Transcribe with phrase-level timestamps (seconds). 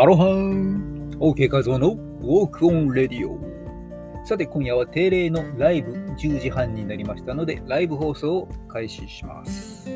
[0.00, 3.36] アロハン !OK 画像の Walk on Radio。
[4.24, 9.90] さて、今夜は定例のライブ10時半になりましたので、ライブ放送を開始します。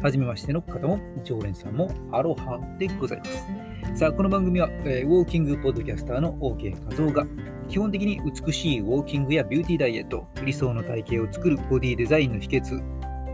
[0.00, 3.98] はじめましての方も、常連さんもアロハでございます。
[3.98, 7.26] さあ、この番組は、えー、ウォーキングポッドキャスターの OK 画像が、
[7.68, 12.80] 基本的に美しいウォーキングやビューティーダイエット、理想の体型を作るボディデザインの秘訣、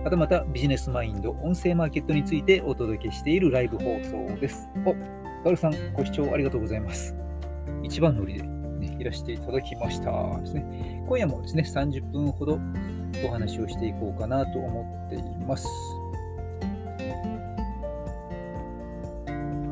[0.03, 4.67] はたまたビジネスマインド、音声マーケットについてお届けしているライブ放送です。
[5.45, 7.15] ガルさん、ご視聴ありがとうございます。
[7.83, 11.05] 一番乗りで、ね、いらしていただきましたですね。
[11.09, 12.59] 今夜もですね、30分ほど
[13.25, 15.69] お話をしていこうかなと思っています。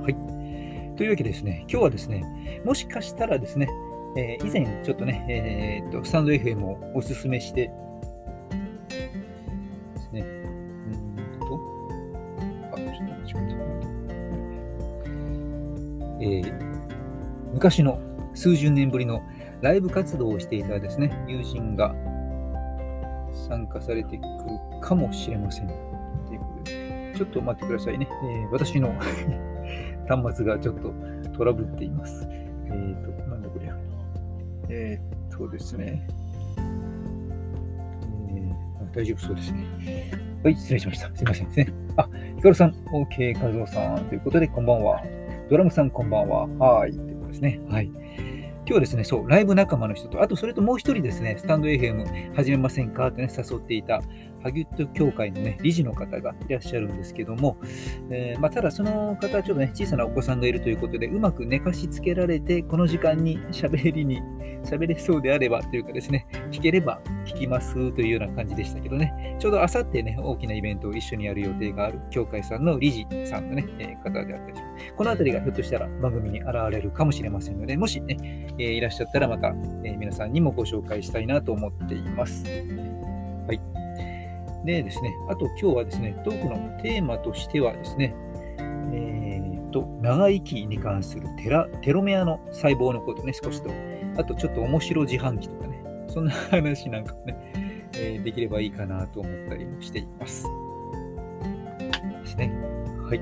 [0.03, 0.97] はい。
[0.97, 3.69] というわけでですね、今日はですね、もしかしたらですね、
[4.17, 7.73] えー、以前ちょっとね、えー、っと、スタンド FM をおすすめして
[16.25, 18.01] えー、昔の
[18.35, 19.23] 数十年ぶりの
[19.61, 21.95] ライブ活動をしていたですね、友人が
[23.47, 25.69] 参加されてくるかもしれません。
[25.69, 25.75] と
[26.33, 28.09] いうことで、ちょっと待ってくださいね。
[28.11, 28.95] えー、私の
[30.09, 30.95] 端末がちょっと
[31.37, 32.27] トラブっています。
[32.31, 33.77] えっ、ー、と、なんだこりゃ。
[34.71, 36.07] えっ、とですね、
[38.31, 39.67] えー、大丈夫そうですね。
[40.43, 41.15] はい、失礼しました。
[41.15, 41.67] すいませんですね。
[41.97, 45.03] あ、ヒカルさん、OK、カズオさんということで、こんばんは。
[45.51, 46.47] ドラムさんこんばんは。
[46.47, 46.91] はい。
[46.91, 47.61] ってことですね。
[47.69, 47.87] はい。
[47.87, 53.09] 今日はですね、そう、ライブ仲間の人と、あとそれともう一人ですね、スタンド FM 始めませんか？
[53.09, 54.01] ってね、誘っていた、
[54.45, 57.57] ハギュット協会のね、理事の方がいらっしゃるんですけども、
[58.11, 64.21] えー、まあ、ただその方はちょっとね、小さなお子さんがいるということで、うまく寝かしつけられて、この時間に喋りに、
[64.63, 74.95] 喋れそうであればというかですね、聞ければ聞きますというような感じでしたけどね、ちょうどあさってね、大きなイベントを一緒にやる予定がある協会さんの理事さんのね、え、方であったりします。
[74.95, 78.19] このあたりがひょっとしたら番組に現れるかもしれませんので、もしね、
[78.59, 79.49] えー、いらっしゃったらまた、
[79.85, 82.45] えー、皆さんにもご紹介したいなと思っています。
[83.47, 83.84] はい。
[84.65, 88.15] でですね、あと今日はですね、トークのテーマとしてはですね、
[88.93, 93.71] えー、と、長生きに関するテラテロメアの細胞のことね、少しと、
[94.17, 97.37] あとちょっと面白自販機とかね、そんな話なんかね、
[97.97, 100.47] えー、できればいいかなと思ったりもしています。
[102.23, 102.51] ですね。
[103.03, 103.19] はい。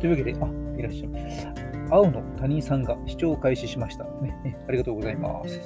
[0.00, 1.46] というわけで、あ、いらっしゃいます。
[1.90, 4.04] 青の谷さんが視聴開始しました。
[4.22, 5.60] ね、ありがとうございます。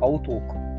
[0.00, 0.69] 青トーク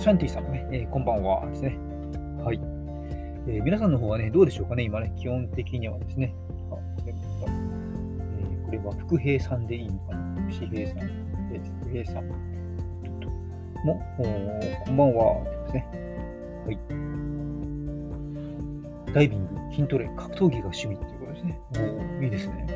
[0.00, 1.76] シャンティさんもね、えー、こんばんはですね。
[2.42, 2.60] はい。
[3.46, 6.34] えー、皆さんの方はね、どうでしょうかね、今ね、基本的にはですね。
[6.70, 10.50] あこれえー、これは福平さんでいいのかな？
[10.50, 11.00] 福平さん。
[11.00, 12.24] えー、福平さん。
[13.84, 14.26] も、こ
[14.90, 15.86] んばんはですね。
[16.64, 16.78] はい。
[19.12, 21.60] ダイビング、筋トレ、格闘技が趣味っていうことですね。
[22.18, 22.66] おいいですね。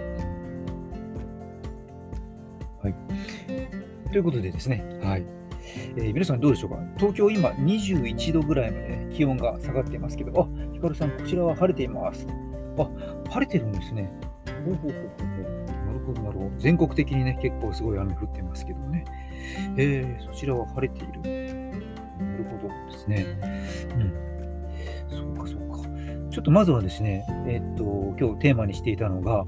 [2.82, 2.94] はい。
[4.12, 5.24] ということでですね、はい。
[5.96, 6.78] えー、皆さんどうでしょうか？
[6.96, 12.26] 東京今21度ぐらいまで、ね、気温が下がっていますけど、あ、ヒカルさん、こちらは晴れています。
[12.78, 12.88] あ、
[13.30, 14.10] 晴れてるんですね。
[14.64, 15.02] ほうほうほうほ
[15.50, 15.64] う。
[15.86, 16.50] なるほど、なるほど。
[16.58, 19.04] 全国的にね、結構すごい雨降ってますけどね。
[19.76, 21.20] えー、そちらは晴れている。
[22.18, 23.26] なるほどですね。
[23.96, 24.12] うん。
[25.08, 25.88] そうか、そうか。
[26.30, 29.44] ちょっとまずはですね、えー、っと、今日テーマにしていたのが、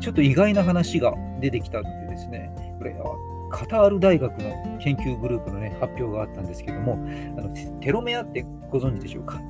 [0.00, 2.94] ちょっと意外な話が出てきたのでですね、これ、
[3.50, 6.94] カタール大学の研究グループの、ね、発表があったんですけども、
[7.38, 9.40] あのテロメアってご存知でしょうか？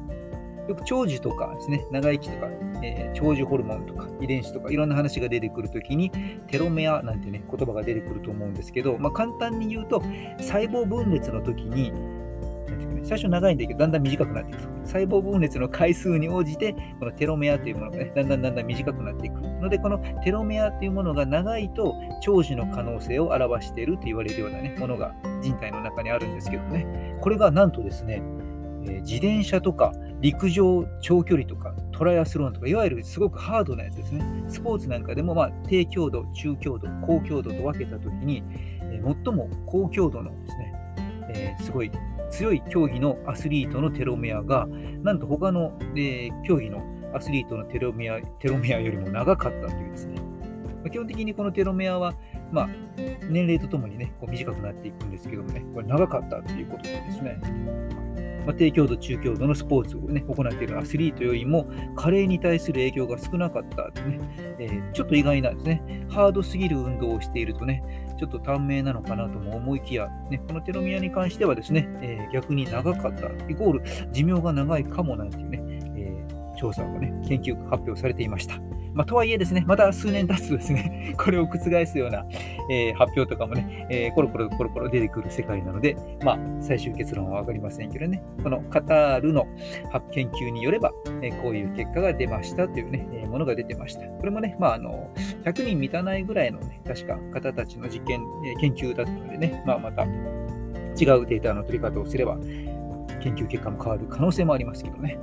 [0.69, 2.47] よく長寿とかですね、長生きとか、
[2.83, 6.13] えー、長寿ホルモンとか遺伝子とかいろんな話が出てくるときに、
[6.47, 10.01] テロメアなんてね、言葉が出てくると思うんですけど、まあ、簡単に言うと、
[10.39, 11.93] 細胞分裂の時に、
[13.03, 14.61] 最初長いんだけど、だんだん短くなっていく。
[14.85, 28.23] 細胞分裂の回数に応じて、このテロメアというものがね、だんだんだんだん短くなっていくので、このテロメアというものが長いと、長寿の可能性を表していると言われるようなね、ものが人体の中にあるんですけどね、これがなんとですね、
[28.87, 34.25] え、自転車とか陸上長距離とかトライアスロンとか、いわゆるすごくハードなやつですね。
[34.49, 38.43] スポーツなんかでも、まあ、低強度、中強度、高強度と分けたときに、
[38.91, 40.75] え、最も高強度のですね、
[41.35, 41.91] えー、すごい
[42.31, 44.67] 強い競技のアスリートのテロメアが、
[45.03, 46.83] なんと他の、えー、競技の
[47.15, 50.21] アスリートのテロメアテロメアよりも長かったというですね。
[50.83, 52.15] ま、基本的にこのテロメアは、
[52.53, 52.69] まあ、
[53.29, 57.39] 年齢とともにね、こう短くなっていくんですけどもね、これ長かったということでですね。
[58.47, 61.67] まあ、低強度、中強度のスポーツを、ね、行っているアスリートよりも、
[61.97, 64.21] 加齢に対する影響が少なかったとね、
[64.59, 66.07] えー、ちょっと意外なんですね。
[66.09, 67.83] ハードすぎる運動をしているとね、
[68.19, 73.83] ちょっと短命なのかなとも思いきや、ね、このテロミアに関してはですね、えー、逆に長かった、イコール
[74.13, 75.61] 寿命が長いかもなんていうね、
[75.97, 76.27] え
[76.59, 78.70] 調査をね、研究が発表されていました。
[78.95, 82.27] まあ、とはいえですね、また数年経つとですね、 これを覆すような、
[82.71, 89.47] えー、発表とかもね、えー、コロコロコロコロ出てくる世界なので、まあ、最終結論は分かりませんけどね、このカタールの
[90.11, 90.93] 研究によれば、
[91.23, 94.07] えー、こういう結果が出ましたというね、えものが出てました。
[94.07, 95.11] これもね、まあ、あの
[95.45, 102.39] 100人満たないぐらいのね、確か方たちの実験、え研究だったのでね、まあ、また違うデータの取り方をすれば、
[103.23, 105.19] 研究結果も変わる可能性もありますけどね。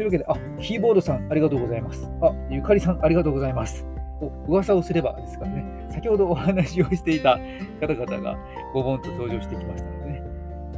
[0.00, 2.10] というわけで、あ、キーボードさん、ありがとうございます。
[2.22, 3.84] あ、ゆかりさん、ありがとうございます。
[4.22, 7.38] お噂をすればですからね、先ほどお話をしていた
[7.82, 8.34] 方々が
[8.72, 10.22] ボボンと登場してきましたのでね。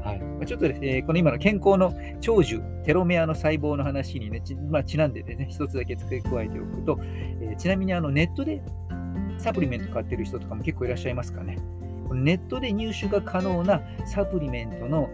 [0.02, 6.98] はいまちょっとですね、この今の健康の長寿、テロメアの細胞の話にね、ち,、まあ、ちなんでね、一つだけ付け加えておくと、
[7.40, 8.60] えー、ちなみにあのネットで
[9.38, 11.58] サプリメント買ってる人とかも結構いらっしゃいますかね。
[12.14, 15.10] ネットで入手が可能なサプリメントの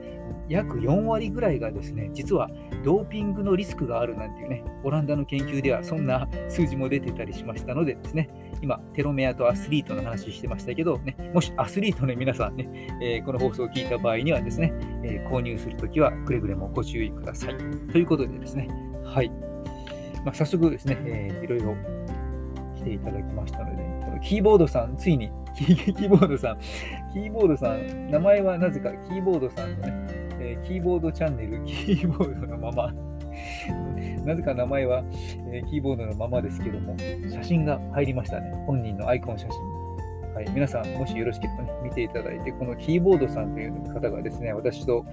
[0.48, 2.48] 約4割ぐらいがですね、実は
[2.84, 8.30] ドーピングのリスクがあるなんていうね、オランダの研究ではそんな数字も出てたりしましたのでですね、
[8.62, 14.72] 今、テロメアとアスリートの話してましたけど、ね、もしアスリートの皆さんね、えー、この放送を聞いた場合にはですね、
[15.04, 17.56] えー、購入するときはくれぐれもご注意ください。
[17.92, 18.68] ということでですね、
[19.04, 19.30] はい。
[20.24, 21.76] まあ、早速ですね、えー、いろいろ
[22.76, 25.30] 来ていただきましたので、このキーボードさん、ついに、
[25.64, 26.58] キーボードさん、
[27.12, 29.92] キーボードさん、名前はなぜかキーボードさんのね、
[30.40, 32.94] えー、キーボードチャンネル、キーボードのまま。
[34.24, 35.04] なぜか名前は、
[35.52, 36.96] えー、キーボードのままですけども、
[37.30, 38.52] 写真が入りましたね。
[38.66, 39.78] 本人のアイコン写真。
[40.34, 45.04] はい、皆さん、もしよろしければね、見ていただいて、このキーボードさんという方がですね、私と、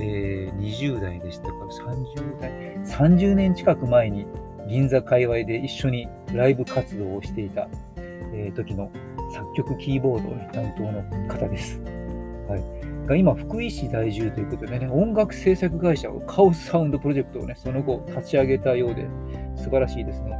[0.00, 2.50] えー、20代でしたか？30代、
[2.84, 4.26] 30年近く前に
[4.68, 7.68] 銀座界隈で一緒にライブ活動をしていた、
[8.38, 8.90] えー、時の
[9.32, 11.80] 作曲キーボード、担当の方です。
[12.48, 19.06] はい、が今、福井市在住ということでね、音楽制作会社をカオスサウンドプロジェクトをね、その後立ち上げたようで、
[19.56, 20.30] 素晴らしいですね。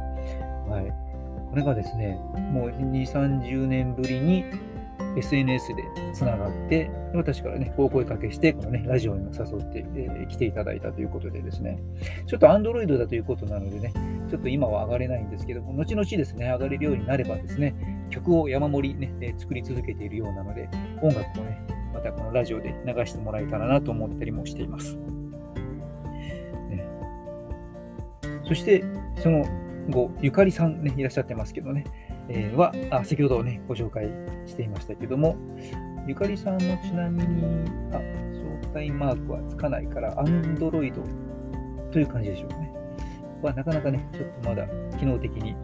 [0.69, 1.09] はい。
[1.49, 2.17] これがですね、
[2.51, 4.45] もう2、30年ぶりに
[5.19, 5.83] SNS で
[6.13, 11.81] つながって、私からね、お声かけして、このね、ラジオにも誘って、えー、来ていただいたということでですね、
[12.27, 13.93] ちょっと Android だということなのでね、
[14.29, 17.75] ちょっと今は上がれないんですけども、後々ですね、上がれるようになればですね、
[18.09, 20.69] 曲を山盛りね、え作り続けているようなので、
[21.01, 21.61] 音楽をね、
[21.93, 24.95] またこのラジオで流してもらえたらなと思ったりもしています。
[26.69, 26.85] ね、
[28.45, 28.83] そして、
[29.17, 29.45] その
[29.89, 31.83] 後、ゆかりさん、ね、いらっしゃってますけどね、
[32.29, 34.09] えー、はあ、先ほどね、ご紹介
[34.45, 35.35] していましたけども、
[36.07, 37.43] ゆかりさんもちなみに、
[37.91, 37.97] あ、
[38.31, 40.93] 招待マークはつかないから、Android
[41.91, 42.73] という感じでしょうかね。
[43.41, 44.67] はなかなかね、ちょっとまだ
[44.97, 45.55] 機能的に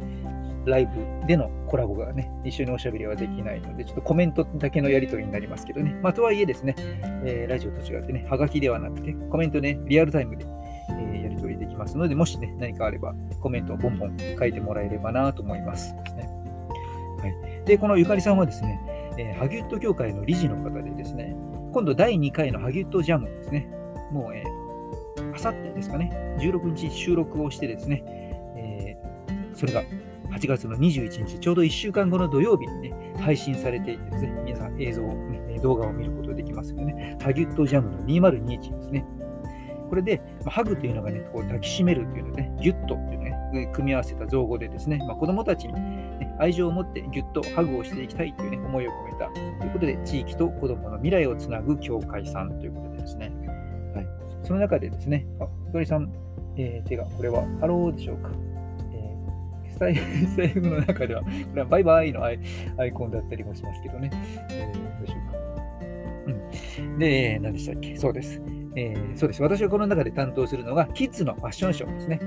[0.66, 5.98] ライブでのコラボがね、一緒におしゃべりはできないので、ちょっとコメントだけのやり取りになりますけどね。
[6.02, 6.76] まあ、とはいえですね、
[7.26, 10.46] えー、ラジオと違ってね、はがきではなくて、コメントね、リアルタイムで、
[10.90, 15.96] えー、やり取りできますので、もしね、何かあれば、コメントをボンボン書いてもらえればなと思います。
[16.04, 16.30] ですね、
[17.66, 18.80] で、このゆかりさんはですね、
[19.18, 21.36] えー、ハギュット協会の理事の方でですね、
[21.74, 23.68] 今度第2回のハギュットジャムですね、
[24.12, 28.04] もう、えー、あさってですかね、16日収録をしてですね、
[28.56, 29.84] えー、それが
[30.32, 37.18] 8月の21日、ちょうど1週間後の土曜日にね、配信されていてですね、皆さん映像を、ね、動画を見ることができますよね。
[37.22, 39.06] ハギュットジャムの2021ですね。
[39.90, 53.32] これで、ま、ハグというのがね、こう抱きしめるというのね、ギュッとというね、組み合わせた造語でですね、まあ、子供たちに、ね、愛情を持ってギュッとハグをしていきたいという、ね、思いを込めたということで、地域と子供の未来をつなぐ協会さんということでですね、
[53.96, 54.08] はい、
[54.44, 56.12] その中でですね、あ、ひかりさん、
[56.58, 58.30] えー、手が、これはハローでしょうか。
[58.94, 62.40] えスタエフの中では、これはバイバイのアイ
[62.78, 64.10] アイコンだったりもしますけどね。
[64.52, 65.38] えー、どうでしょうか。
[66.82, 67.00] うん。
[67.00, 67.96] で、何でしたっけ？
[67.98, 68.42] そうです。
[68.76, 69.42] えー、そうです。
[69.42, 72.20] 私はこの中で担当するのが、キッズのファッションショーですね。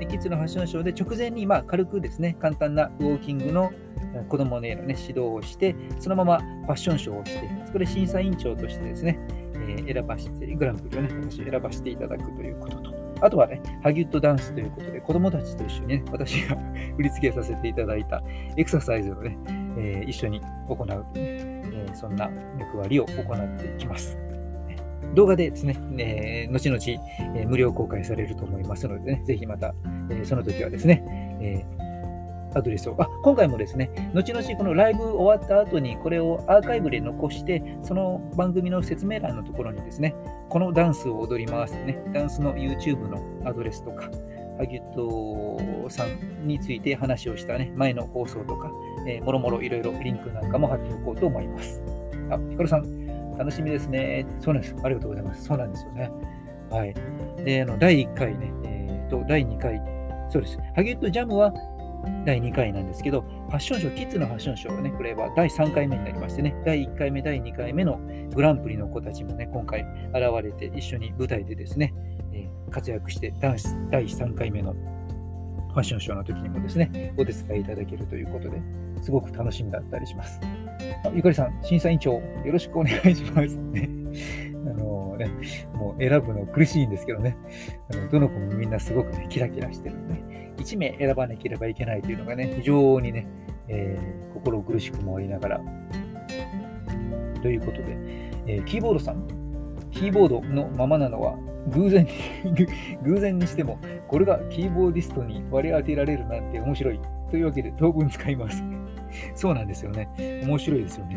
[0.00, 3.70] でキッズのファッションショーで直前に、まあ、軽くですね、簡単なウォーキングの
[4.28, 9.18] 子供のへの、ね、指導をして、そのままファッションショーをして、そこで審査委員長としてですね、
[9.54, 16.56] えー、選ばせて、グランプリをね、私選ばせていただくということと、あとはね、ハギュッドダンスということで、子供たちと一緒にね、私が
[16.96, 18.22] 振り付けさせていただいた
[18.56, 19.38] エクササイズをね、
[19.78, 22.28] えー、一緒に行う、ねえー、そんな
[22.58, 24.31] 役割を行っていきます。
[25.14, 26.82] 動画でですね、えー、後々、
[27.36, 29.74] えー、無料公開されると思いますのでね、ぜひまた、
[30.10, 31.04] えー、その時はですね、
[31.40, 31.92] え
[32.54, 40.14] アドレスを、あ、今回もですね、後々このライブ終わった後にこれをアーカイブで残して、その番組の説明欄のところにですね、
[40.48, 43.18] このダンスを踊りますね、ダンスの YouTube の
[43.48, 44.10] アドレスとか、
[44.58, 48.70] ハギュットさんについて話をしたね、前の放送とか、
[49.06, 51.82] えー、もろもろいろいろリンクなんかも貼っておこうと思います。
[52.30, 53.01] あ、ヒカルさん、
[53.36, 54.26] 楽しみですね。
[54.40, 54.76] そうなんです。
[54.82, 55.44] ありがとうございます。
[55.44, 56.10] そうなんですよね。
[56.70, 56.94] はい。
[57.44, 58.52] で、あの第1回ね、
[59.12, 59.80] ト第2回、
[60.30, 60.58] そうです。
[60.74, 61.52] ハギウッドジャムは
[62.24, 68.00] 第2回なんですけど、ファッションショー、キッズのファッションショーはね、これは第3回目になりましてね、第1回目、第2回目の
[68.34, 71.94] グランプリの子たちもね、今回現れて一緒に舞台でですね、
[72.32, 78.60] えー、活躍して第3回目のファッションショーの時にもですね、お手伝いいただけるということで、
[79.02, 80.40] すごく楽しみだったりします。
[81.14, 83.56] ゆかりさん、審査委員長、よろしくお願いします。
[83.56, 83.88] ね、
[84.66, 85.30] あのね、
[85.74, 87.36] もう選ぶの苦しいんですけどね、
[87.92, 93.26] あのどの子もみんなすごくね、キラキラしてるんで、ね、1名選ばなければいけないというのがね、非常にね、
[93.68, 95.60] えー、心苦しくもありながら、
[97.42, 97.96] ということで、
[98.46, 99.26] えー、キーボードさん、
[99.90, 101.36] キーボードのままなのは
[101.68, 102.10] 偶然に
[103.04, 107.00] 偶然にしても、これがキーボーディストに割り当てられるなんて面白い。
[107.30, 108.62] というわけで当分使います。
[109.34, 110.08] そうなんですよね。
[110.44, 111.16] 面白いですよね。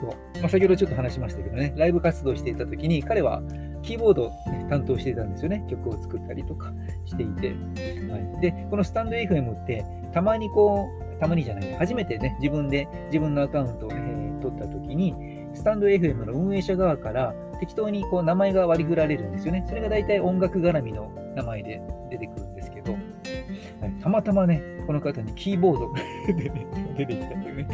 [0.00, 0.10] そう。
[0.40, 3.42] まあ、先ほどちょっと話しましたけどね、ライブ活動していた時に彼は
[3.82, 4.30] キーボード、
[4.68, 5.64] 担当していたんですよね。
[5.68, 6.72] 曲を作ったりとか
[7.04, 7.48] していて。
[7.48, 15.14] はい、で、このスタンド FM ってたまにこう、たまにじゃない、初めてね、自分で自分のアカウントを、ね、取った時に、
[15.54, 19.64] スタンド FM の運営者側から適当にこう名前が割り振られるんですよね。
[19.66, 25.92] それが大体音楽絡みの名前で出てくるんですけど、はい、たまたまね、この方にキーボード
[26.32, 26.50] で、
[26.96, 27.66] 出てきたというね、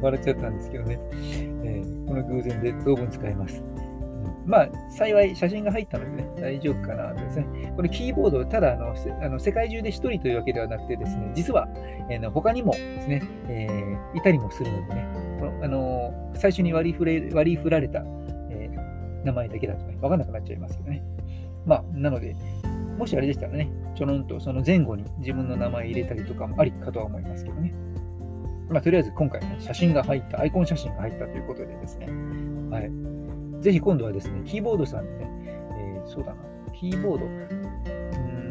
[0.00, 0.98] 笑っちゃったんですけどね、
[1.64, 3.64] えー、この偶然で当分使えます。
[4.48, 7.72] まあ、幸い写真が入ったのでね、大丈夫かなとですね。
[7.76, 11.68] これキーボード、ただあのあの世界中で1人というわけではなくてですね、実は、
[12.08, 15.06] えー、他にもですね、えー、いたりもするのでね、
[15.38, 18.02] このあの最初に割り振れ割り振られた、
[18.50, 21.04] えー、名前だけだとね、わかんなくなっちゃいますけどね。
[21.66, 22.34] まあ、なので、
[22.96, 27.74] もしあれでしたらね、ちょろんとその前後に自分の名前入れたりとかもありかとは思いますけどね。
[28.68, 32.06] まあ、とりあえず今回ね、写真が入った、アイコン写真が入ったということでですね、
[32.70, 32.92] はい。
[33.60, 35.30] ぜひ今度はですね、キーボードさんでね、
[35.72, 36.36] えー、そうだな、
[36.72, 37.34] キーボード、うー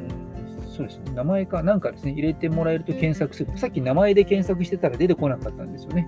[0.04, 0.10] ん、
[0.70, 3.58] そうですね、名前かなんかですね、入れてもらえると検索する。
[3.58, 6.06] さっき名前で検索してたら出てこなかったんですよね。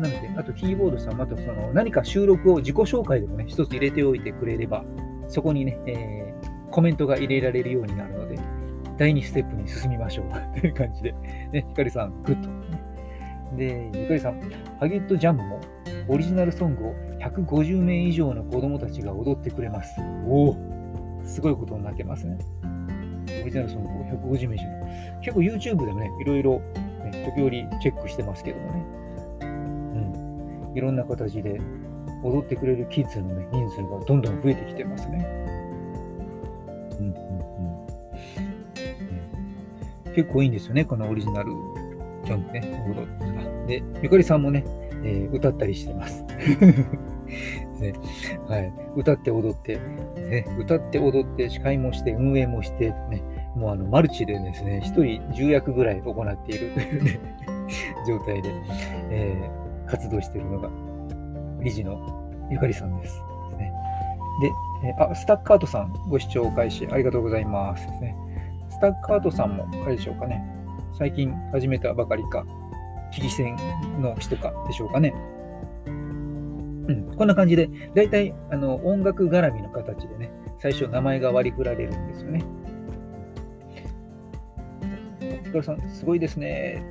[0.00, 4.84] なので、あとキーボードさん、またその何か収録を自己紹介でもね、一つ入れておいてくれれば、
[5.28, 8.23] そこにね、えー、コメントが入れられるようになるので、
[8.96, 10.26] 第2ステップに進みましょう
[10.60, 11.12] という感じで、
[11.52, 12.48] ね、ひかりさん、グッと、
[13.56, 14.40] で、ゆかりさん、
[14.78, 15.60] ハゲットジャムも
[16.08, 20.00] オリジナルソングを150名以上の子供たちが踊ってくれます。
[20.26, 20.56] おお、
[21.24, 22.38] すごいことになってますね。
[23.42, 23.92] オリジナルソングを
[24.34, 25.20] 150名以上の。
[25.20, 26.60] 結構 YouTube でもね、いろいろ、
[27.04, 28.84] ね、時折チェックしてますけどもね。
[29.40, 30.76] うん。
[30.76, 31.60] いろんな形で
[32.22, 35.26] 踊ってくれるキッズの、ね、人数がどんどん増えてきてますね。
[37.00, 37.14] うん。
[40.14, 41.52] 結構いいんですよね、このオリジナル
[42.24, 43.80] ジャンプね、踊って。
[43.80, 44.64] で、ゆかりさんもね、
[45.04, 46.24] えー、歌ったりしてます。
[47.80, 47.92] ね
[48.46, 49.78] はい、歌って踊って、
[50.16, 53.22] ね、歌って踊って、司会もして、運営もして、ね、
[53.56, 55.02] もうあのマルチでですね、1人
[55.32, 57.20] 10役ぐらい行っているというね、
[58.06, 58.50] 状態で、
[59.10, 60.70] えー、活動しているのが、
[61.60, 61.98] 理事の
[62.50, 63.22] ゆかりさんです。
[63.50, 63.72] ですね、
[64.40, 67.86] で、あ、スタッカートさん、ご視聴開始ありがとうございます。
[67.86, 68.16] ですね、
[68.74, 70.44] スタッカートさんも、あれでしょうかね、
[70.98, 72.44] 最近始めたばかりか、
[73.12, 73.56] 危機戦
[74.00, 75.14] の人かでしょうかね。
[75.86, 75.90] う
[76.92, 82.44] ん、こんな感じで、大体あの音楽絡みの形でね、最初名前が割り振られるんですよね。
[85.44, 86.82] ヒカルさん、すごいですね。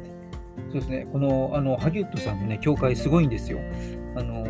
[0.72, 3.60] そうですね、このあのハギュッドさんのね、教会すごいんですよ。
[4.16, 4.46] あの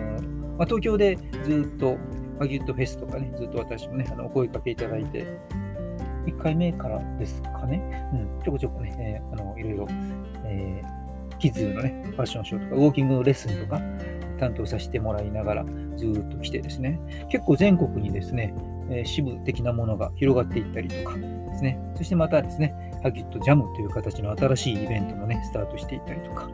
[0.60, 1.98] まあ、東京でずっと
[2.38, 5.25] ハギュッドフェスとかね、ずっと私もね、あのお声かけいただいて、
[6.25, 9.88] 1回目からですかね、うん、ちょこちょこね、えー、あのいろいろ、
[10.46, 13.82] えー、キッズのね、ファッションショーとか、ウォーキングのレッスンとか、
[14.39, 15.65] 担当させてもらいながら、
[15.96, 17.00] ずっと来てですね、
[17.30, 18.53] 結構全国にですね、
[18.89, 26.50] え、支部的なものが広がっていったりとかですね、そしてまたですね、ハギットジャムという形の新しいイベントもね、スタートしていったりとか、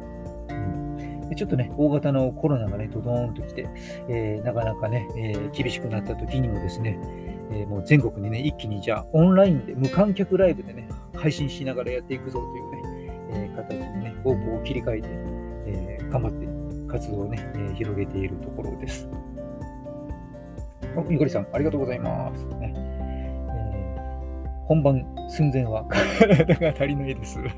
[1.29, 3.69] でちょっとね、大型のコロナがね、ドドーンと来て、
[4.07, 6.97] えー、なかなかね、えー、厳しくなった時にもですね、
[7.51, 12.79] えー、もう全国にね、一気にじゃあオンラインで無観客ライブでね、配信しながらやっていくぞというね、
[13.31, 15.07] えー、形にね、方向を切り替えて、
[15.65, 16.47] えー、頑張って
[16.87, 19.09] 活動をね、え、広げているところです。
[21.09, 22.45] ゆかりさん、ありがとうございます。
[22.57, 27.39] ねえー、本番寸前は体が足りないです。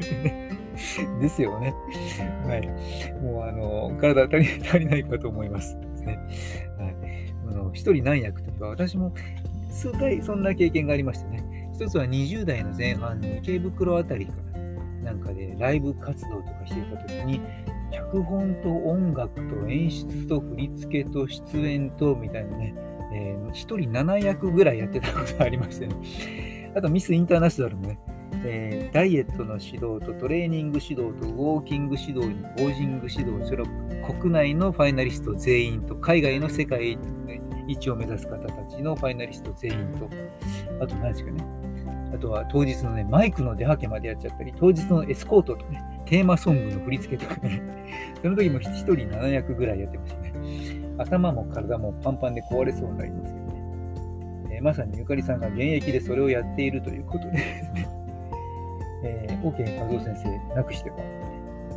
[1.21, 1.73] ですよね。
[2.45, 2.67] はい。
[3.21, 5.77] もう、あの、体足り足りないかと思います。
[6.05, 6.19] ね。
[6.77, 6.95] はい。
[7.49, 9.13] あの、一人何役というか、私も
[9.71, 11.69] 数回そんな経験がありましてね。
[11.73, 14.61] 一つは20代の前半に池袋あたりから
[15.03, 17.41] なんかでライブ活動とかしていた時に、
[17.91, 22.75] 脚本と音楽と演出と振り付けと出演とみたいなね、
[23.13, 26.71] えー、1人7役ぐらいやってたことがありましてね。
[26.75, 27.99] あとミスインターナショナルもね、
[28.45, 33.65] えーダイエットの指導とトレーニング指導とウォーキング指導にポージング指導それを
[34.05, 36.97] 国内のファイナリスト全員と海外の世界
[37.67, 40.09] 一を目指す方たちのファイナリスト全員と
[40.83, 41.43] あと何ですかね。
[42.13, 47.61] あとは当日のねマイクの出はけまでやっちゃったり当日のエスコートとねテーマソングの振り付けとかね。
[48.21, 50.31] その時も1人7役ぐらいやってましたね。
[50.97, 53.53] 頭も体もパンパンで壊れそうになりますけどね、
[54.51, 57.31] えーまさにゆかりさんが現役でそれをやっているということで。
[57.31, 57.87] ですね
[59.03, 60.97] えー、OK 和夫先生なくしては、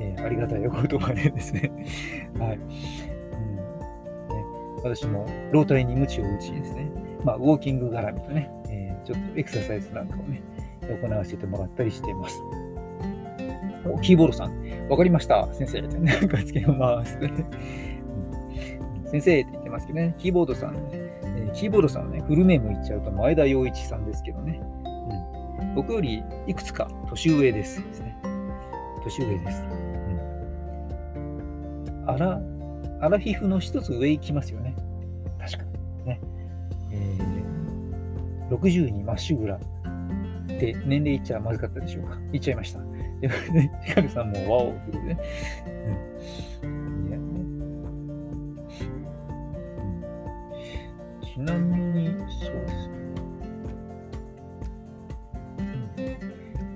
[0.00, 1.70] えーありがたいお言葉でですね、
[2.38, 2.58] はい
[4.84, 6.90] うんね、私も老体に鞭を打ちですね、
[7.24, 10.42] まあ、ウォーキング絡みとね、えーちょっとエクササイズなんかをね、
[10.82, 12.42] 行わせてもらったりしています。
[13.86, 15.82] おキーボードさん、わかりました、先生。
[15.82, 17.18] なんかつけます、
[19.10, 24.62] 先生って言ってますけどね、キーボードさん、えキーボードさんはね、フルネーム言っちゃうと前田洋一さんですけどね、
[25.60, 28.16] うん、僕よりいくつか年上ですですね。
[29.02, 29.62] 年上です。
[31.16, 32.40] うん、アラ、
[33.02, 34.73] アラフィフの一つ上行きますよね。
[38.50, 39.58] 60にまっしぐらっ
[40.46, 42.18] て年齢言っちゃまずかったでしょうか。
[42.32, 42.80] 言っちゃいました。
[43.20, 43.28] で、
[43.84, 45.20] ヒカルさんもワオということでね。
[47.08, 47.54] いやうん
[51.22, 52.94] ちなみに、そうですね。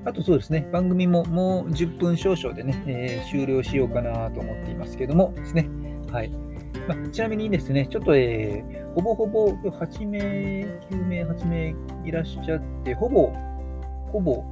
[0.04, 5.68] あとそうですね、番組ももう10分少々でね、えー終了しようかなと思っていますけどもですね。
[6.10, 6.47] はい。
[6.88, 10.18] まあ、ちなみにですね、ちょっと、えーほぼほぼ8名、
[10.90, 13.32] 9名、8名いらっしゃって、ほぼ、
[14.10, 14.42] ほぼ、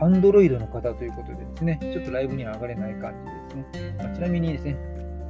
[0.00, 3.14] アンドロイドの方ということでですね、ちょっとライブには上がれない感
[3.50, 3.94] じですね。
[3.98, 4.76] まあちなみにですね、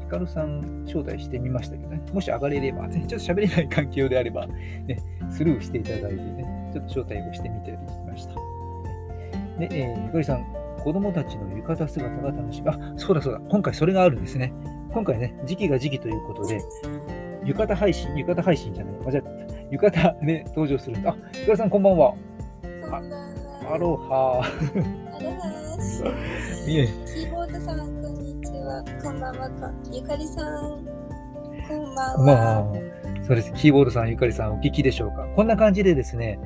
[0.00, 4.98] ヒカルさん招待してみましたけどね、もし上がれれば、ね、ちょっと喋れない環境であれば、ね、
[5.30, 8.34] スルーしていただいてね、ちょっと招待をしてみたりしました。
[9.58, 10.44] で、えーゆかりさん、
[10.82, 12.68] 子供たちの浴衣姿が楽しみ。
[12.68, 14.52] あ、そうだそうだ、今回それがあるんですね。
[14.92, 16.60] 今回ね、時期が時期ということで、
[17.44, 19.30] 浴衣配信、浴衣配信じゃない、間違った。
[19.70, 21.10] 浴衣で登場するんだ。
[21.10, 22.14] あ、ゆかりさんこんばんは。
[22.62, 23.74] こんばんは。
[23.74, 24.42] アロハ。
[25.16, 25.52] アロハ
[26.66, 28.84] いえ、キーボードさん、こんにちは。
[29.02, 29.72] こんばんはか。
[29.90, 30.84] ゆかりさん、
[31.68, 32.24] こんばんは。
[32.24, 32.64] まあ、
[33.24, 33.52] そうです。
[33.54, 35.26] キーボードさん、ゆかりさん、お聞きでしょうか。
[35.34, 36.38] こんな感じでですね、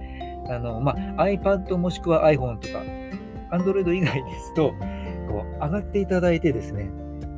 [0.48, 2.84] あの、まあ、iPad もしくは iPhone とか、
[3.50, 4.72] Android 以外ですと、
[5.28, 6.88] こう、上がっていただいてですね、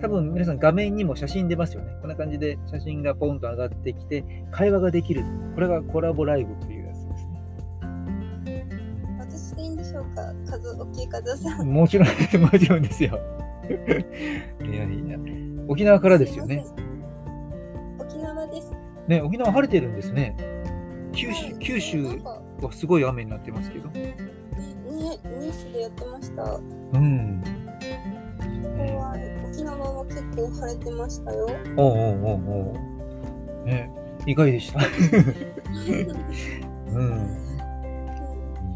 [0.00, 1.92] 多分皆さん画面にも写真出ますよね。
[2.00, 5.24] こんな感じで写真がポンと上がってきて、会話ができる。
[5.54, 8.66] これがコラボライブというやつですね。
[9.18, 10.32] 私でいいんでしょうか？
[10.44, 11.66] 数、大きい数さん。
[11.68, 12.08] もちろん、
[12.42, 13.18] もちろんですよ。
[13.68, 13.72] い
[14.74, 15.18] やいや、
[15.66, 16.64] 沖縄からですよね。
[17.98, 18.72] 沖縄です。
[19.08, 20.36] ね、沖縄晴れてるんですね。
[21.12, 23.88] 九州、はい九州はすごい雨になってますけど。
[23.90, 24.14] ね
[24.84, 26.42] ニュースでやってました。
[26.94, 27.42] うん。
[28.76, 29.07] 怖い。
[30.66, 31.48] れてましたよ。
[31.76, 32.72] おうおうおうお
[33.64, 33.66] う。
[33.66, 33.90] ね、
[34.26, 34.80] 意外でした。
[36.92, 37.38] うん。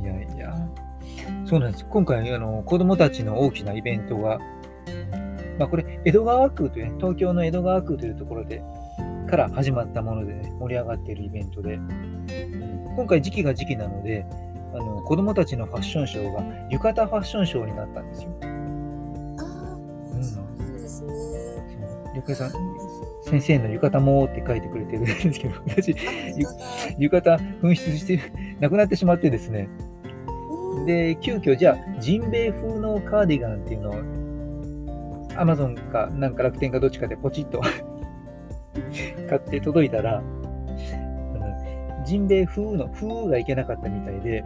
[0.01, 0.55] いやいや。
[1.44, 1.87] そうなんです。
[1.87, 4.38] 今回、あの、子供たちの大きなイベントが、
[5.59, 8.62] まあこれ、江戸川区というね、東京の江戸川区というところで、
[9.29, 11.79] から始まったものでね、盛り上がっているイベントで、
[12.96, 14.27] 今回時期が時期なので、
[14.75, 18.31] あの、子供たちのファッションショーが浴衣ファッションショーになったんですよ。
[18.42, 19.77] ああ、
[20.14, 21.12] うんそうなんですね。
[22.14, 22.53] ゆかりさん、
[23.22, 25.96] 先生の浴衣もって書いてくれてるんですけど、 私。
[26.98, 28.20] 浴衣紛失して、
[28.61, 29.68] なくなってしまってですね。
[29.87, 29.92] うん
[30.87, 33.94] で、急遽じゃあ、ジンベエ風のカーディガンっていうのを、
[35.37, 37.62] アマゾンかなんか楽天かどっちかでポチッと
[39.29, 40.22] 買って届いたら、
[42.05, 44.42] ジンベエ風の風がいけなかったみたいで、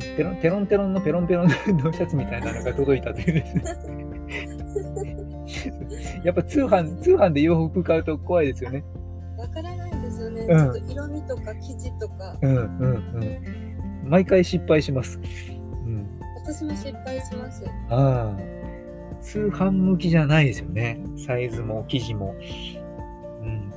[0.16, 1.52] テロンテロンテロンのペロンペロンの
[1.92, 3.62] シャツみたいなのが届いたというですね。
[6.24, 8.84] やっぱ通販、通販で洋服買うと怖いですよね。
[9.38, 10.40] わからないんですよね。
[10.42, 12.38] うんちょっと色味とか生地とか。
[12.42, 12.64] うんうん
[14.02, 14.10] うん。
[14.10, 15.18] 毎回失敗します。
[15.86, 16.06] うん。
[16.44, 17.64] 私も失敗します。
[17.88, 18.38] ああ。
[19.20, 21.00] 通販向きじゃないですよね。
[21.26, 22.34] サイズも生地も。
[23.42, 23.70] うん。
[23.70, 23.74] ね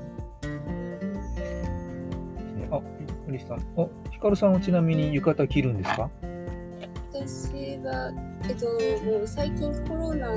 [2.71, 3.58] あ、ヒカルさん。
[3.82, 6.10] あ、ヒカルさんはちなみに浴衣着るんですか？
[7.13, 8.12] 私は、
[8.49, 8.65] えっと、
[9.06, 10.32] もう最近コロナ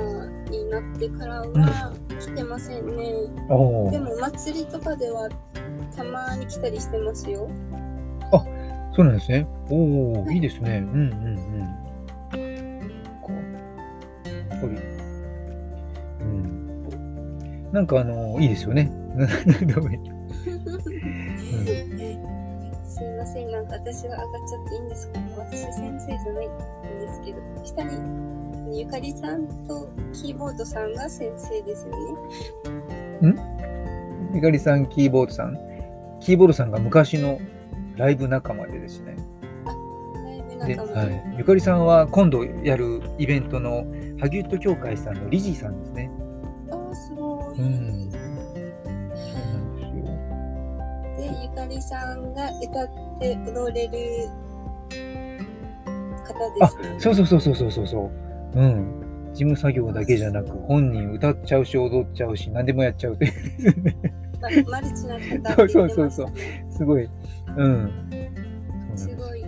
[0.51, 3.13] になってからは来てませんね。
[3.49, 3.91] おお。
[3.91, 5.27] でも祭りとかでは
[5.95, 7.49] たまに来たりしてますよ。
[8.97, 9.47] そうなんですね。
[9.69, 10.77] おお、いいですね。
[10.77, 11.37] うんうん
[12.33, 12.91] うん。
[13.21, 14.73] こう、やっぱり。
[16.21, 17.71] うん。
[17.71, 18.91] なんかあの、いいですよね。
[23.79, 25.19] 私が上がっちゃっていいんですか？
[25.37, 26.49] 私先生じゃないん
[26.99, 27.37] ですけど。
[27.63, 31.91] 下に、ゆかりさんとキーボードさんが先生ですよ
[33.21, 33.35] ね。
[34.33, 35.57] ゆかりさん、キーボードさん？
[36.19, 37.39] キーボードさんが昔の
[37.95, 39.15] ライブ仲間でですね。
[40.65, 40.75] で。
[40.75, 43.85] はい、ゆかりさんは今度やるイベントの
[44.19, 46.11] ハギュット協会さんの理事さんですね。
[46.71, 47.59] あー、すごい。
[47.59, 48.09] うん。
[48.09, 48.17] で、
[51.43, 54.29] ゆかりさんが歌って踊れる
[56.25, 58.11] 方であすね。、そうそうそうそうそうそうそ
[58.55, 58.59] う。
[58.59, 59.31] うん。
[59.33, 63.33] 事務作業だけじゃなく、本人歌っちゃうし、踊っちゃうし、何でもやっちゃうっていう
[64.69, 65.19] マルチな
[65.53, 65.55] 方。
[65.69, 66.31] そうそうそう
[66.69, 67.07] すごい。
[67.57, 67.91] うん。
[68.95, 69.15] す。
[69.15, 69.43] ごい。
[69.43, 69.47] う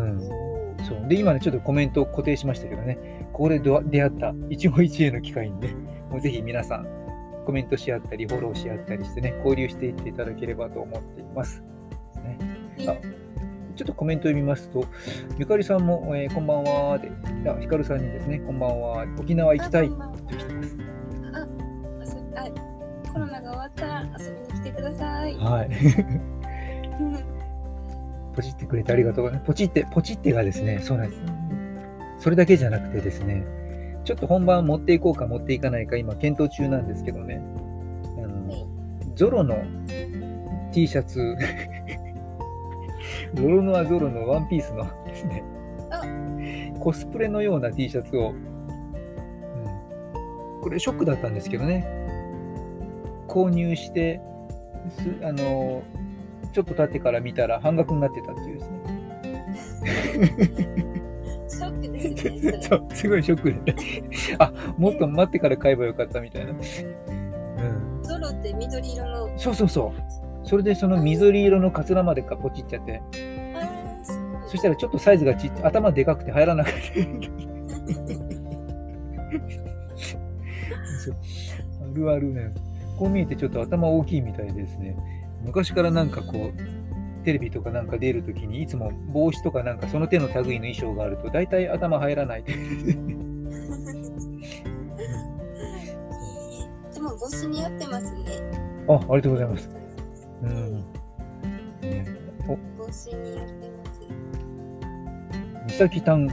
[0.00, 0.20] ん。
[0.84, 1.08] そう。
[1.08, 2.98] で、今ね、ちょっとコメントを固定しましたけどね、
[3.32, 5.74] ここで出出会った一期一会の機会にね、
[6.10, 6.86] もうぜひ皆さん、
[7.44, 11.62] コメントし合ったり、フォローし合ったりしてね、交流していっていただければと思っています。
[12.94, 14.84] ね、あちょっとコメント読みますと、
[15.38, 17.10] ゆかりさんも、えーこんばんはで、
[17.50, 19.96] あひかるさんにですね、こんばんは、沖縄行きたいと
[20.28, 20.76] 来てます。
[22.36, 25.36] あ、あ、コロナが終わったら遊びに来てください。
[25.36, 25.68] はい。
[27.00, 27.36] う ん
[28.34, 29.42] ポチってくれてありがとう。
[29.44, 31.22] ポチって、ポチってがですね、そうなんです。
[32.18, 33.44] それだけじゃなくてですね、
[34.04, 37.42] ちょっと本番持っていこうか持っていかないか今検討中なんですけどね、
[38.16, 38.66] あのはい
[39.16, 39.56] ゾロの
[40.72, 41.36] T シャツ、
[43.34, 45.44] ゾロノはゾロのワンピースのですね、
[46.80, 48.36] コスプレのような T シャツを、うん、
[50.62, 51.84] これショックだったんですけどね、
[53.28, 54.20] 購入して、
[54.90, 55.82] すあの
[56.52, 58.80] ちょっと経ってから見たら半額になってたっていうですね。
[61.48, 62.30] ショックですね、
[62.94, 63.74] すごいショックで。
[64.38, 66.52] あ、もっと待ってから買えばよかったみたいな。
[66.52, 66.58] うん。
[68.02, 69.38] ゾロって緑色の。
[69.38, 70.00] そうそうそう。
[70.46, 73.02] それでその緑色のカツラまでかポチっちゃって。
[74.46, 77.08] そしたらちょっとサイズがちっ頭でかくて入らなくて。
[81.82, 82.54] あるあるね。
[82.96, 84.96] こう見えてちょっと頭大きいみたいですね。
[85.44, 92.44] 昔からなんかこう、テレビとかなんか出るときにいつも帽子とかなんかその手の類の衣装があると大体頭入らな い。
[92.44, 92.54] で
[97.00, 98.20] も帽子似合ってますね。
[98.88, 99.85] あ、ありがとうございます。
[100.42, 100.84] うん。
[101.80, 102.04] ね、
[102.48, 104.00] お、帽子似合ってます。
[105.66, 106.28] みさきたん、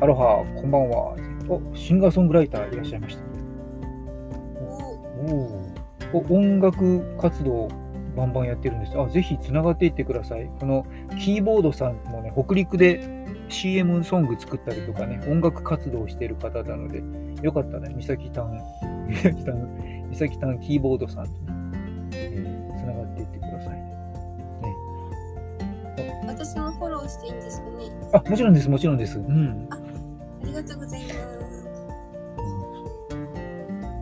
[0.00, 1.16] アロハ、こんばんは。
[1.48, 3.22] お、シンガーソングライターいらっしゃいました。
[5.18, 7.68] おおお、音楽活動
[8.16, 8.98] バンバンやってるんです。
[8.98, 10.50] あ、ぜひつながっていってください。
[10.58, 10.86] この
[11.18, 17.02] キーボードさんもね、北陸で CM ソング作ったりとかね、音楽活動をしている方なので、
[17.42, 18.58] よかったら、みさきたん、
[19.06, 21.45] みさきたん、みさきたんキーボードさん
[27.08, 27.90] していいんですかね。
[28.12, 29.18] あ、もちろんです、もちろんです。
[29.18, 29.68] うん。
[29.70, 29.78] あ
[30.44, 31.68] りがとうございます。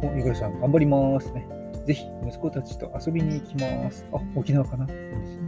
[0.03, 1.47] お、ゆかりさん、頑張りますね。
[1.87, 4.07] ぜひ、息子たちと遊びに行きます。
[4.13, 4.85] あ、沖縄かな？
[4.85, 5.43] いいですね。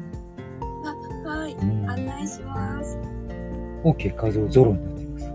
[1.24, 1.54] あ、はい。
[1.54, 2.98] うん案内します。
[3.84, 5.32] OK、画像ゾロになっています。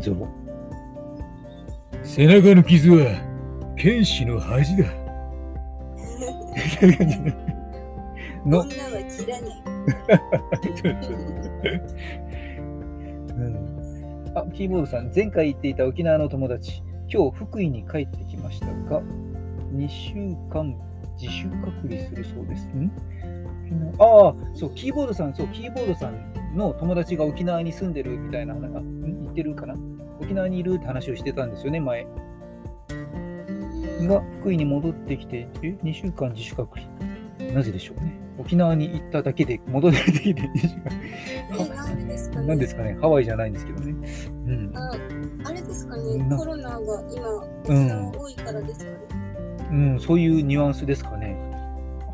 [0.00, 0.28] ゾロ。
[2.02, 3.06] 背中の傷は、
[3.76, 4.84] 剣士の恥だ。
[8.46, 9.62] の、女は切らない。
[13.36, 19.02] うん、あ、キーボードさん、前回言っていた沖縄の友達、今日福井に帰ってきましたが、
[19.74, 20.14] 2週
[20.52, 20.74] 間
[21.20, 22.66] 自主隔離するそうです。
[22.68, 22.90] ん？
[23.98, 29.22] ああ、そう、キーボードさん、そう、キーボードさんの友達が沖縄に住んでるみたいな話、あ、ん？
[29.22, 29.74] 言ってるかな？
[30.20, 32.06] 沖縄にいるって話をしてたんですよね、前。
[34.08, 36.90] が、福井に戻ってきて、え、2週間自主隔離。
[37.52, 38.18] なぜでしょうね。
[38.38, 40.82] 沖縄に行っただけで、戻ってきて2週間。
[41.60, 42.96] え、なんでですかね。
[43.00, 43.94] ハワイじゃないんですけどね。
[44.46, 44.72] うん。
[44.76, 44.92] あ、
[45.44, 46.36] あれですかなね。
[46.36, 46.78] コロナが
[47.12, 48.96] 今、多いからですかね。
[49.70, 51.36] うん、そういうニュアンスですかね。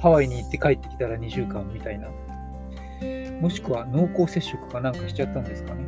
[0.01, 2.09] ハワイに行って帰ってきたら2週間みたいな。
[3.41, 5.85] もしくは濃厚接触かなんかしちゃったんですかね。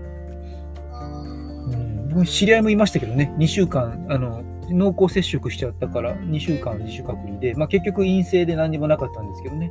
[0.93, 1.23] あ
[1.71, 9.71] うん、僕知り合いもいましたけどね、2週間、あの、濃厚接触しちゃったから2週間自主隔離で、まあ結局陰性で何にもなかったんですけどね。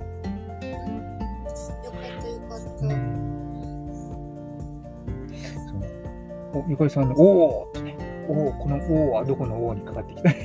[6.54, 7.96] お、ゆかりさんの、おーってね、
[8.28, 10.30] おー、このおーはどこのおーにかかってきた？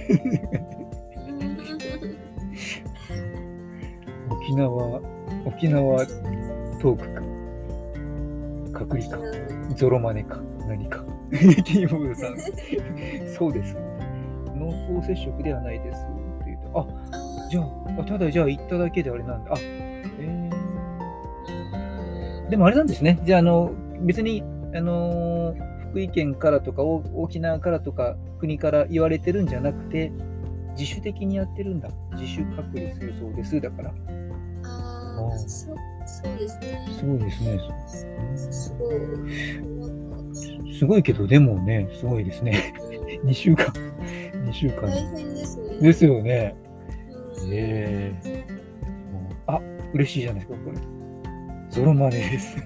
[4.30, 5.00] 沖縄、
[5.44, 6.06] 沖縄
[6.80, 7.22] トークか。
[8.80, 9.18] 隔離か。
[9.76, 10.40] ゾロマネか。
[10.68, 11.04] 何か。
[11.64, 12.36] キーボードさん。
[13.28, 13.76] そうです。
[14.88, 16.06] 濃厚接触ではないです。
[16.40, 19.52] って言うと、あ、じゃあ、あただじゃあ行っただけであれなんだ。
[19.52, 20.50] あ、え
[22.50, 23.18] でもあれなんですね。
[23.24, 24.42] じゃあ、あの、別に、
[24.74, 30.10] あのー福井県からとか、お沖縄からとか、国から言われてるんじゃなくて、
[30.70, 31.90] 自主的にやってるんだ。
[32.12, 33.60] 自主隔離するそうです。
[33.60, 33.90] だから。
[33.90, 33.92] あ
[35.34, 35.76] あ、そう、
[36.38, 36.88] ですね。
[36.98, 37.60] すごいですね。
[38.34, 40.72] すごい。
[40.72, 42.72] すごいけど、でもね、すごいですね。
[43.22, 43.66] うん 2週間。
[44.44, 44.82] 2週間。
[44.82, 45.78] 大変ですね。
[45.80, 46.56] ですよね。
[46.56, 48.44] うんええ
[49.46, 49.60] あ、
[49.94, 50.78] 嬉しいじゃないですか、これ。
[51.70, 52.56] ゾロマネです。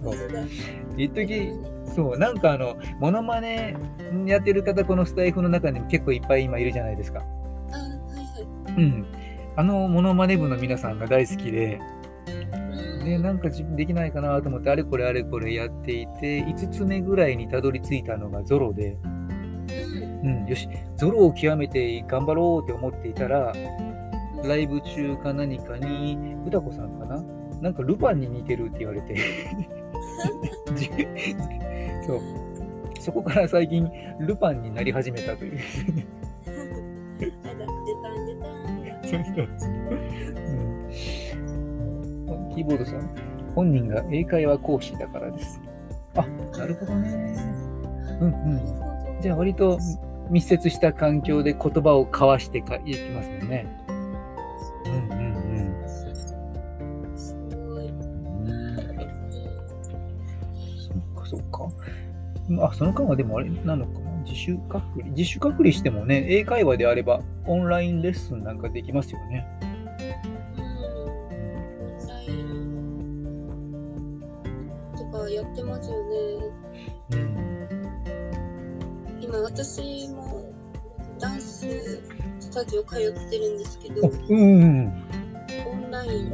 [0.00, 0.14] そう
[0.96, 1.52] 一時
[1.94, 3.76] そう、なんかあの、モノマネ
[4.24, 7.20] やってる方、このスタイフの中にも結構いっぱい今いるじゃないですか。
[7.20, 7.90] あ、はい
[8.70, 9.06] はうん。
[9.56, 11.95] あのモノマネ部の皆さんが大好きで、い。
[13.06, 23.52] で、なんか自分できないかなと思って、あれこれあれこれやっていて、5つ目ぐらいにたどり着いたのがゾロで、うんうん、よし、ゾロを極めて頑張ろうって思っていたら、
[24.42, 27.22] ライブ中か何かに、歌子さんかな？
[27.62, 29.14] なんかルパンに似てるって言われて。
[30.74, 30.90] じ
[32.04, 32.20] そう。
[32.98, 33.88] そこから最近、
[34.18, 35.58] ルパンになり始めたという。
[42.56, 43.08] キーボードさん、
[43.54, 45.60] 本人が英会話講師だからです。
[46.16, 47.36] あ、なるほどね。
[48.22, 49.20] うんうん。
[49.20, 49.78] じゃあ割と
[50.30, 53.66] 密接した環境で言葉を交わしてかいきますもんね。
[54.86, 55.86] うんうん
[57.14, 57.88] すごい。
[57.88, 58.48] うん。
[58.48, 58.86] うん
[60.78, 61.68] そっかそっか。
[62.64, 64.10] あ、その間はでもあれなのかな？
[64.24, 65.10] 自主隔離？
[65.10, 69.46] 自主隔離してもね、英会話であればオンラインレッスンなんかできますよね。
[79.56, 80.44] 私も
[81.18, 81.66] ダンス
[82.40, 84.92] スタジオ通ってるんですけど、あうんうんうん。
[85.66, 86.30] オンライン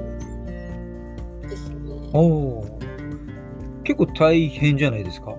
[1.43, 1.77] ですね。
[2.13, 2.79] おお。
[3.85, 5.37] 結構大変じゃないですか？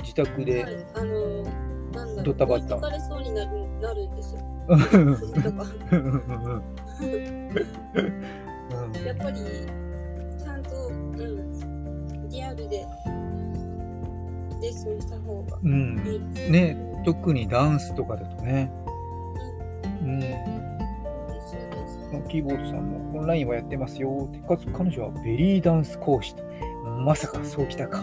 [0.00, 0.64] 自宅で。
[0.64, 1.42] はい、あの、
[1.92, 3.98] なんだろう、ドタバタ置いてかれそうになるなん
[9.04, 9.40] やっぱり、
[10.38, 12.86] ちゃんと、うん、リアルで
[14.60, 16.50] レッスンした方がうんいいです。
[16.50, 18.70] ね、特にダンスとかだとね。
[20.02, 20.20] うん。
[20.20, 20.30] そう
[22.20, 22.28] です。
[22.28, 24.38] キーボードさんもオンラインはやってますよって。
[24.40, 26.42] かつ彼女はベリーダンス講師と。
[27.04, 28.00] まさかそうきたか。
[28.00, 28.02] あ、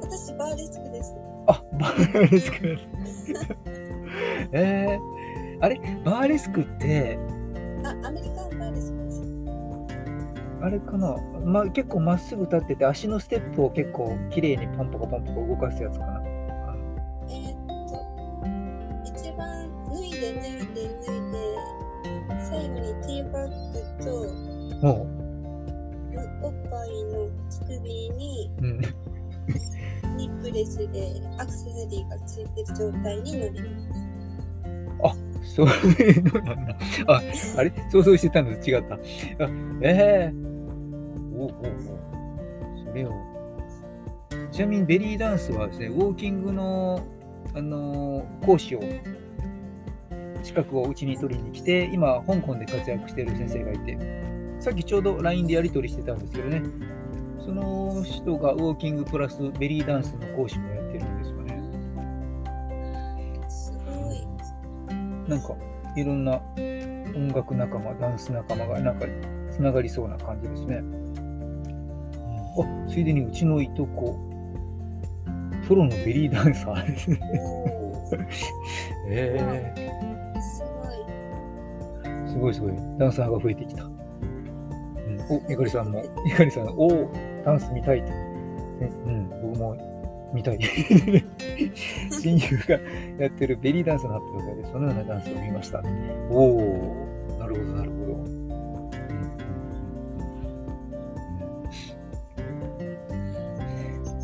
[0.00, 1.14] 私バーレスクです。
[1.46, 2.78] あ、バーレスク。
[4.52, 5.80] えー、あれ？
[6.04, 7.18] バーレスクって、
[10.62, 16.22] あれかな、ま、結構まっすぐ立ってて足のステップを結構綺麗にポンポコポンポコ動かすやつかな。
[17.28, 17.56] えーっ
[17.88, 17.94] と、
[19.04, 21.38] 一番脱いで脱いで脱いで、
[22.48, 25.06] 最後にティーバッグとも
[26.42, 28.80] おっぱいの乳首にう、うん。
[30.16, 34.12] ニップレスでアクセサリーがついてる状態になります。
[35.44, 36.76] そういうのなんだ。
[37.08, 37.22] あ、
[37.58, 37.72] あれ？
[37.90, 38.94] 想像してたのと違った。
[38.94, 38.98] あ
[39.82, 40.51] ええおう
[41.42, 41.74] おうおう
[42.84, 43.12] それを。
[44.52, 47.02] ちなみにベリーダンスはですね、ウォーキングの、
[47.54, 48.82] あのー講師を、
[50.42, 53.98] 資格をうちに取りに来て、今、香港で活躍している先生がいて、
[54.60, 56.62] さっきちょうど LINE でやり取りしてたんですけどね、
[57.44, 61.62] その人がウォーキングプラスベリーダンスの講師もやってるんですよね。
[63.48, 64.26] すごい。
[65.28, 65.56] なんか
[65.96, 66.40] いろんな
[67.16, 69.06] 音楽仲間、ダンス仲間がなんか
[69.50, 71.01] つながりそうな感じですね。
[72.56, 74.18] うん、あついでにうちのいとこ、
[75.66, 77.20] プロのベリーダンサーですね。
[79.08, 79.74] え
[80.40, 80.96] すごい。
[82.04, 82.72] ー、すごいすごい。
[82.98, 83.84] ダンサーが増えてきた。
[83.84, 83.92] うん、
[85.28, 88.12] お、ゆかりさんも、ゆかりさん、おーダンス見たいって。
[89.06, 89.76] うん、僕も
[90.34, 90.58] 見たい。
[92.22, 92.78] 親友が
[93.18, 95.82] やってるベリーダンスの発表会でそのようなダンスを見ました。
[96.30, 98.01] おお、なるほど、なるほど。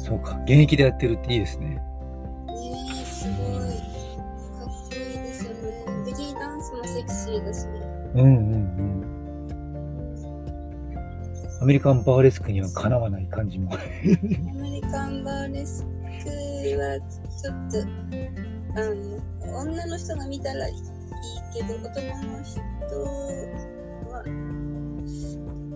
[0.09, 1.67] そうか、現役でやってるっていいですね。
[1.67, 1.83] ね
[2.99, 3.37] え、すごい。
[3.37, 5.59] かっこいいですよね。
[6.07, 7.67] ベリーダンスもセクシーだし。
[8.15, 9.19] うんうんうん。
[11.61, 13.71] アメリカンバーレスクにはかなわない感じも。
[13.75, 13.77] ア
[14.55, 15.91] メリカンバーレスク
[16.79, 16.99] は
[17.43, 17.79] ちょっと、
[18.81, 20.75] あの、女の人が見たらいい
[21.53, 22.61] けど、男の人
[23.03, 23.68] は、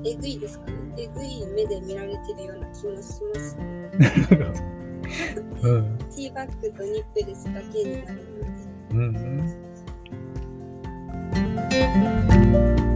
[0.05, 0.73] えぐいですかね。
[0.99, 3.91] えぐい目で見られてるような気もします、ね、
[5.63, 8.53] うん、ティーバッグとニップレスだけになるので。
[8.91, 9.17] うん、
[12.87, 12.92] うん。